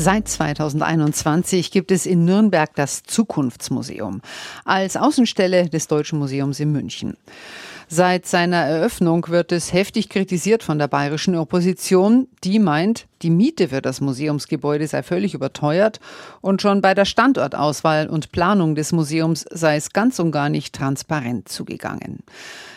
[0.00, 4.22] Seit 2021 gibt es in Nürnberg das Zukunftsmuseum
[4.64, 7.16] als Außenstelle des Deutschen Museums in München.
[7.88, 12.28] Seit seiner Eröffnung wird es heftig kritisiert von der bayerischen Opposition.
[12.44, 15.98] Die meint, die Miete für das Museumsgebäude sei völlig überteuert
[16.40, 20.76] und schon bei der Standortauswahl und Planung des Museums sei es ganz und gar nicht
[20.76, 22.20] transparent zugegangen.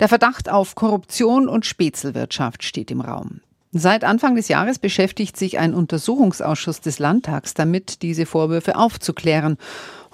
[0.00, 3.40] Der Verdacht auf Korruption und Spätzelwirtschaft steht im Raum.
[3.76, 9.58] Seit Anfang des Jahres beschäftigt sich ein Untersuchungsausschuss des Landtags damit, diese Vorwürfe aufzuklären.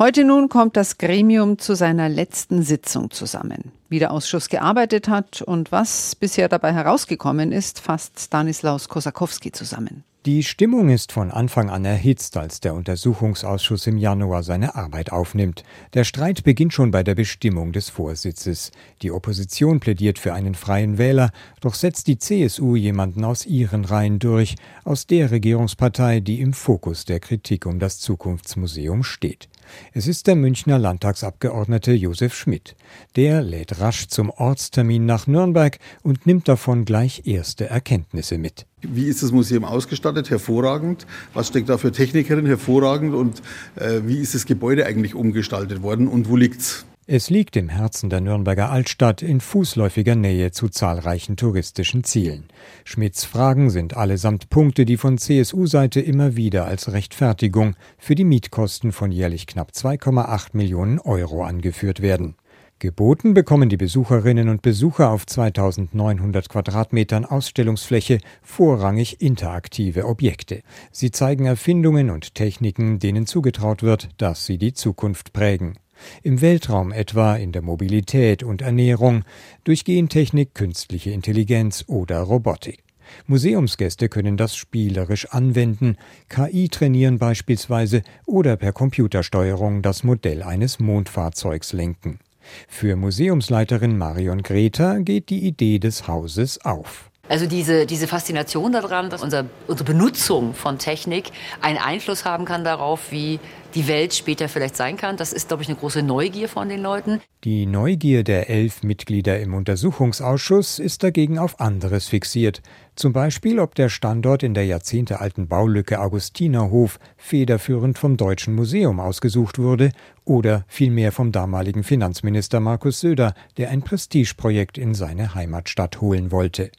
[0.03, 3.71] Heute nun kommt das Gremium zu seiner letzten Sitzung zusammen.
[3.91, 10.03] Wie der Ausschuss gearbeitet hat und was bisher dabei herausgekommen ist, fasst Stanislaus Kosakowski zusammen.
[10.27, 15.65] Die Stimmung ist von Anfang an erhitzt, als der Untersuchungsausschuss im Januar seine Arbeit aufnimmt.
[15.93, 18.71] Der Streit beginnt schon bei der Bestimmung des Vorsitzes.
[19.03, 24.19] Die Opposition plädiert für einen freien Wähler, doch setzt die CSU jemanden aus ihren Reihen
[24.19, 29.49] durch, aus der Regierungspartei, die im Fokus der Kritik um das Zukunftsmuseum steht.
[29.93, 32.77] Es ist der Münchner Landtagsabgeordnete Josef Schmidt.
[33.17, 38.67] Der lädt rasch zum Ortstermin nach Nürnberg und nimmt davon gleich erste Erkenntnisse mit.
[38.83, 40.31] Wie ist das Museum ausgestattet?
[40.31, 41.09] Hervorragend.
[41.35, 42.47] Was steckt da für Technikerin?
[42.47, 43.15] Hervorragend.
[43.15, 43.43] Und
[43.75, 46.87] äh, wie ist das Gebäude eigentlich umgestaltet worden und wo liegt's?
[47.13, 52.45] Es liegt im Herzen der Nürnberger Altstadt in fußläufiger Nähe zu zahlreichen touristischen Zielen.
[52.85, 58.93] Schmidts Fragen sind allesamt Punkte, die von CSU-Seite immer wieder als Rechtfertigung für die Mietkosten
[58.93, 62.37] von jährlich knapp 2,8 Millionen Euro angeführt werden.
[62.79, 70.63] Geboten bekommen die Besucherinnen und Besucher auf 2900 Quadratmetern Ausstellungsfläche vorrangig interaktive Objekte.
[70.93, 75.75] Sie zeigen Erfindungen und Techniken, denen zugetraut wird, dass sie die Zukunft prägen.
[76.23, 79.25] Im Weltraum etwa, in der Mobilität und Ernährung,
[79.65, 82.83] durch Gentechnik, künstliche Intelligenz oder Robotik.
[83.27, 85.97] Museumsgäste können das spielerisch anwenden,
[86.29, 92.21] KI trainieren beispielsweise oder per Computersteuerung das Modell eines Mondfahrzeugs lenken.
[92.69, 97.10] Für Museumsleiterin Marion Greta geht die Idee des Hauses auf.
[97.31, 101.31] Also diese, diese Faszination daran, dass unser, unsere Benutzung von Technik
[101.61, 103.39] einen Einfluss haben kann darauf, wie
[103.77, 105.17] die Welt später vielleicht sein kann.
[105.17, 107.21] Das ist, glaube ich, eine große Neugier von den Leuten.
[107.45, 112.63] Die Neugier der elf Mitglieder im Untersuchungsausschuss ist dagegen auf anderes fixiert.
[112.97, 119.61] Zum Beispiel, ob der Standort in der jahrzehntealten Baulücke Augustinerhof federführend vom Deutschen Museum ausgesucht
[119.61, 119.93] wurde
[120.25, 126.73] oder vielmehr vom damaligen Finanzminister Markus Söder, der ein Prestigeprojekt in seine Heimatstadt holen wollte.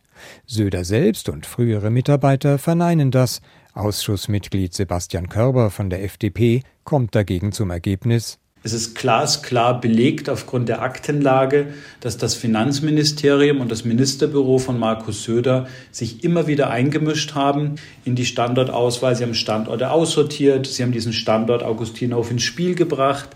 [0.46, 3.42] Söder selbst und frühere Mitarbeiter verneinen das.
[3.74, 10.70] Ausschussmitglied Sebastian Körber von der FDP kommt dagegen zum Ergebnis, es ist glasklar belegt aufgrund
[10.70, 17.34] der Aktenlage, dass das Finanzministerium und das Ministerbüro von Markus Söder sich immer wieder eingemischt
[17.34, 19.16] haben in die Standortauswahl.
[19.16, 23.30] Sie haben Standorte aussortiert, sie haben diesen Standort Augustinhof ins Spiel gebracht.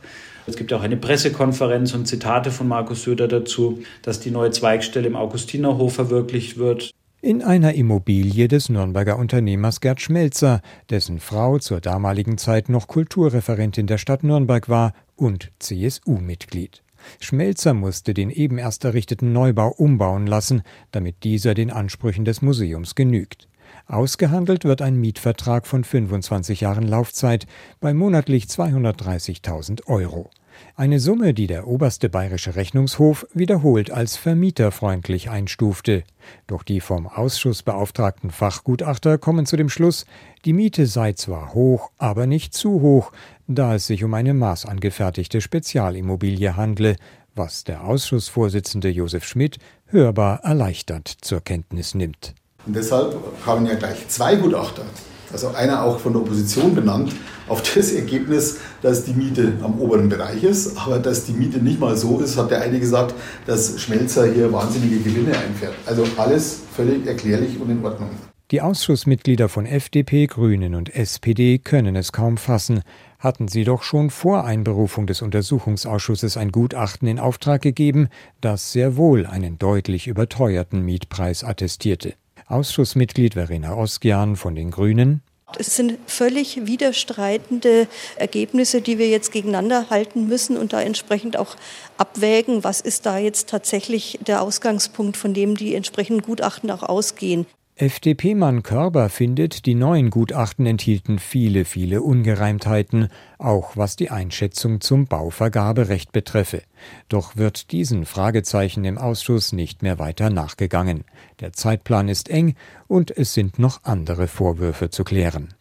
[0.48, 5.08] Es gibt auch eine Pressekonferenz und Zitate von Markus Söder dazu, dass die neue Zweigstelle
[5.08, 6.92] im Augustinerhof verwirklicht wird.
[7.22, 10.62] In einer Immobilie des Nürnberger Unternehmers Gerd Schmelzer,
[10.92, 16.84] dessen Frau zur damaligen Zeit noch Kulturreferentin der Stadt Nürnberg war und CSU-Mitglied.
[17.20, 22.94] Schmelzer musste den eben erst errichteten Neubau umbauen lassen, damit dieser den Ansprüchen des Museums
[22.94, 23.48] genügt.
[23.88, 27.48] Ausgehandelt wird ein Mietvertrag von 25 Jahren Laufzeit
[27.80, 30.30] bei monatlich 230.000 Euro.
[30.76, 36.04] Eine Summe, die der oberste bayerische Rechnungshof wiederholt als vermieterfreundlich einstufte.
[36.48, 40.06] Doch die vom Ausschuss beauftragten Fachgutachter kommen zu dem Schluss,
[40.44, 43.12] die Miete sei zwar hoch, aber nicht zu hoch,
[43.48, 46.96] da es sich um eine maßangefertigte Spezialimmobilie handle,
[47.36, 52.34] was der Ausschussvorsitzende Josef Schmidt hörbar erleichtert zur Kenntnis nimmt.
[52.66, 54.84] Und deshalb kamen ja gleich zwei Gutachter,
[55.32, 57.12] also einer auch von der Opposition benannt,
[57.48, 61.80] auf das Ergebnis, dass die Miete am oberen Bereich ist, aber dass die Miete nicht
[61.80, 63.14] mal so ist, hat der eine gesagt,
[63.46, 65.76] dass Schmelzer hier wahnsinnige Gewinne einfährt.
[65.86, 68.10] Also alles völlig erklärlich und in Ordnung.
[68.52, 72.82] Die Ausschussmitglieder von FDP, Grünen und SPD können es kaum fassen,
[73.18, 78.08] hatten sie doch schon vor Einberufung des Untersuchungsausschusses ein Gutachten in Auftrag gegeben,
[78.42, 82.14] das sehr wohl einen deutlich überteuerten Mietpreis attestierte.
[82.48, 85.22] Ausschussmitglied Verena Oskian von den Grünen.
[85.58, 87.88] Es sind völlig widerstreitende
[88.18, 91.56] Ergebnisse, die wir jetzt gegeneinander halten müssen und da entsprechend auch
[91.98, 97.46] abwägen, was ist da jetzt tatsächlich der Ausgangspunkt, von dem die entsprechenden Gutachten auch ausgehen.
[97.78, 105.08] FDP-Mann Körber findet, die neuen Gutachten enthielten viele, viele Ungereimtheiten, auch was die Einschätzung zum
[105.08, 106.62] Bauvergaberecht betreffe.
[107.10, 111.04] Doch wird diesen Fragezeichen im Ausschuss nicht mehr weiter nachgegangen.
[111.42, 112.56] Der Zeitplan ist eng
[112.88, 115.54] und es sind noch andere Vorwürfe zu klären.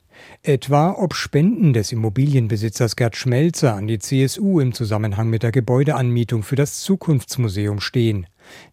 [0.43, 6.43] Etwa ob Spenden des Immobilienbesitzers Gerd Schmelzer an die CSU im Zusammenhang mit der Gebäudeanmietung
[6.43, 8.26] für das Zukunftsmuseum stehen.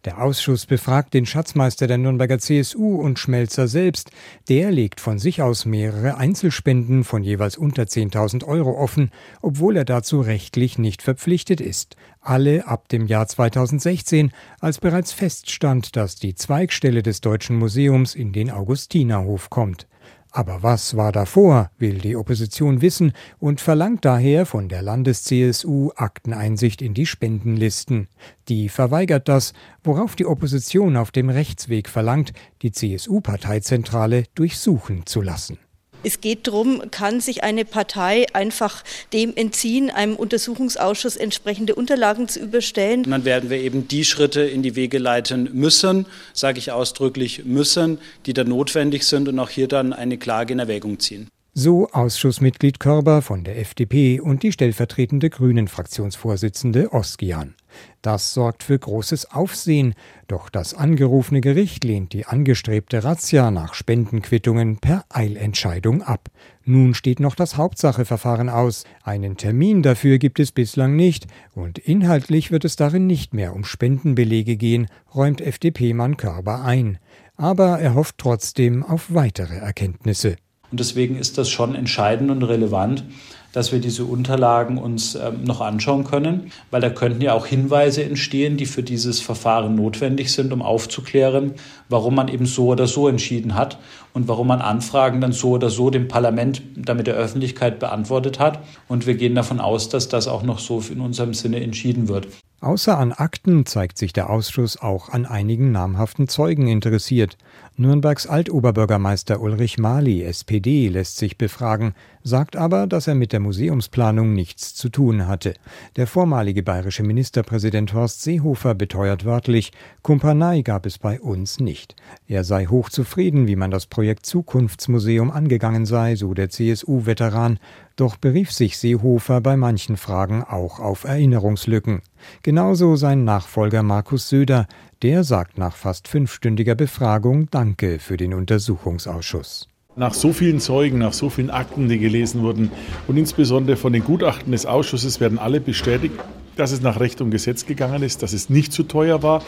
[0.04, 4.10] Der Ausschuss befragt den Schatzmeister der Nürnberger CSU und Schmelzer selbst.
[4.48, 9.10] Der legt von sich aus mehrere Einzelspenden von jeweils unter 10.000 Euro offen,
[9.40, 11.96] obwohl er dazu rechtlich nicht verpflichtet ist.
[12.20, 18.32] Alle ab dem Jahr 2016, als bereits feststand, dass die Zweigstelle des Deutschen Museums in
[18.32, 19.86] den Augustinerhof kommt.
[20.34, 26.80] Aber was war davor, will die Opposition wissen und verlangt daher von der Landes-CSU Akteneinsicht
[26.80, 28.08] in die Spendenlisten.
[28.48, 29.52] Die verweigert das,
[29.84, 32.32] worauf die Opposition auf dem Rechtsweg verlangt,
[32.62, 35.58] die CSU-Parteizentrale durchsuchen zu lassen.
[36.04, 38.82] Es geht darum, kann sich eine Partei einfach
[39.12, 43.04] dem entziehen, einem Untersuchungsausschuss entsprechende Unterlagen zu überstellen.
[43.04, 47.44] Und dann werden wir eben die Schritte in die Wege leiten müssen, sage ich ausdrücklich
[47.44, 51.28] müssen, die da notwendig sind und auch hier dann eine Klage in Erwägung ziehen.
[51.54, 57.56] So Ausschussmitglied Körber von der FDP und die stellvertretende Grünen-Fraktionsvorsitzende Oskian.
[58.00, 59.92] Das sorgt für großes Aufsehen,
[60.28, 66.30] doch das angerufene Gericht lehnt die angestrebte Razzia nach Spendenquittungen per Eilentscheidung ab.
[66.64, 68.84] Nun steht noch das Hauptsacheverfahren aus.
[69.02, 73.64] Einen Termin dafür gibt es bislang nicht und inhaltlich wird es darin nicht mehr um
[73.64, 76.96] Spendenbelege gehen, räumt FDP-Mann Körber ein.
[77.36, 80.36] Aber er hofft trotzdem auf weitere Erkenntnisse.
[80.72, 83.04] Und deswegen ist das schon entscheidend und relevant,
[83.52, 88.02] dass wir diese Unterlagen uns ähm, noch anschauen können, weil da könnten ja auch Hinweise
[88.02, 91.52] entstehen, die für dieses Verfahren notwendig sind, um aufzuklären,
[91.90, 93.78] warum man eben so oder so entschieden hat
[94.14, 98.60] und warum man Anfragen dann so oder so dem Parlament, damit der Öffentlichkeit beantwortet hat.
[98.88, 102.28] Und wir gehen davon aus, dass das auch noch so in unserem Sinne entschieden wird.
[102.62, 107.36] Außer an Akten zeigt sich der Ausschuss auch an einigen namhaften Zeugen interessiert.
[107.76, 114.32] Nürnbergs Altoberbürgermeister Ulrich Mali, SPD, lässt sich befragen, sagt aber, dass er mit der Museumsplanung
[114.32, 115.54] nichts zu tun hatte.
[115.96, 119.72] Der vormalige bayerische Ministerpräsident Horst Seehofer beteuert wörtlich,
[120.02, 121.96] Kumpanei gab es bei uns nicht.
[122.28, 127.58] Er sei hochzufrieden, wie man das Projekt Zukunftsmuseum angegangen sei, so der CSU-Veteran,
[127.96, 132.02] doch berief sich Seehofer bei manchen Fragen auch auf Erinnerungslücken.
[132.42, 134.66] Genauso sein Nachfolger Markus Söder,
[135.02, 139.68] der sagt nach fast fünfstündiger Befragung Danke für den Untersuchungsausschuss.
[139.94, 142.70] Nach so vielen Zeugen, nach so vielen Akten, die gelesen wurden
[143.08, 146.14] und insbesondere von den Gutachten des Ausschusses werden alle bestätigt,
[146.56, 149.42] dass es nach Recht und Gesetz gegangen ist, dass es nicht zu teuer war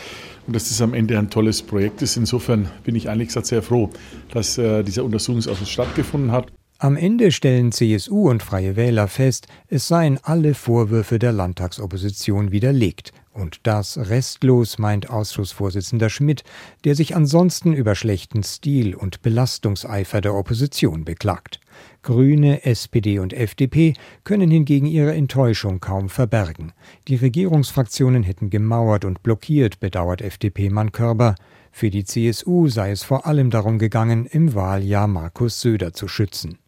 [0.47, 2.17] und dass es am Ende ein tolles Projekt ist.
[2.17, 3.91] Insofern bin ich eigentlich sehr froh,
[4.33, 6.53] dass äh, dieser Untersuchungsausschuss stattgefunden hat.
[6.79, 13.13] Am Ende stellen CSU und Freie Wähler fest, es seien alle Vorwürfe der Landtagsopposition widerlegt.
[13.33, 16.43] Und das restlos, meint Ausschussvorsitzender Schmidt,
[16.85, 21.61] der sich ansonsten über schlechten Stil und Belastungseifer der Opposition beklagt.
[22.03, 23.95] Grüne, SPD und FDP
[24.25, 26.73] können hingegen ihre Enttäuschung kaum verbergen.
[27.07, 31.37] Die Regierungsfraktionen hätten gemauert und blockiert, bedauert FDP-Mann Körber.
[31.71, 36.59] Für die CSU sei es vor allem darum gegangen, im Wahljahr Markus Söder zu schützen.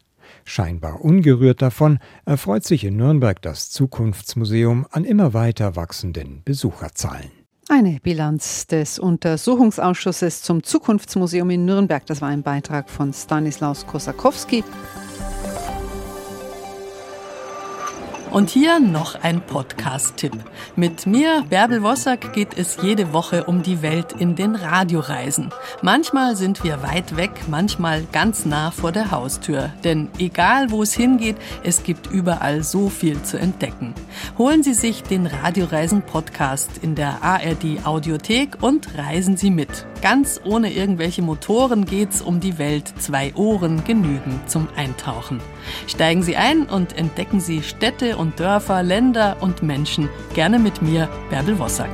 [0.48, 7.32] Scheinbar ungerührt davon erfreut sich in Nürnberg das Zukunftsmuseum an immer weiter wachsenden Besucherzahlen.
[7.68, 12.06] Eine Bilanz des Untersuchungsausschusses zum Zukunftsmuseum in Nürnberg.
[12.06, 14.62] Das war ein Beitrag von Stanislaus Kosakowski.
[18.36, 20.34] Und hier noch ein Podcast-Tipp.
[20.76, 25.54] Mit mir, Bärbel Wossack, geht es jede Woche um die Welt in den Radioreisen.
[25.80, 29.70] Manchmal sind wir weit weg, manchmal ganz nah vor der Haustür.
[29.84, 33.94] Denn egal wo es hingeht, es gibt überall so viel zu entdecken.
[34.36, 39.86] Holen Sie sich den Radioreisen-Podcast in der ARD Audiothek und reisen Sie mit.
[40.08, 42.94] Ganz ohne irgendwelche Motoren geht's um die Welt.
[42.96, 45.40] Zwei Ohren genügen zum Eintauchen.
[45.88, 50.08] Steigen Sie ein und entdecken Sie Städte und Dörfer, Länder und Menschen.
[50.32, 51.90] Gerne mit mir, Bärbel Wossack.